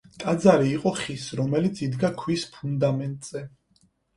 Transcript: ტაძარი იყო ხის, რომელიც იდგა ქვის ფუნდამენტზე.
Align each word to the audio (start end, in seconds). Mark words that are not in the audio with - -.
ტაძარი 0.21 0.71
იყო 0.77 0.93
ხის, 0.99 1.27
რომელიც 1.41 1.83
იდგა 1.89 2.11
ქვის 2.23 2.49
ფუნდამენტზე. 2.57 3.47